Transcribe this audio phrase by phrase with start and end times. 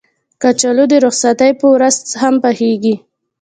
[0.41, 2.95] کچالو د رخصتۍ په ورځ هم پخېږي